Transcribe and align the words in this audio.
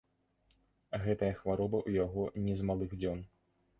Гэтая 1.03 1.29
хвароба 1.41 1.77
ў 1.87 2.03
яго 2.05 2.23
не 2.47 2.57
з 2.63 2.67
малых 2.71 2.89
дзён. 3.03 3.19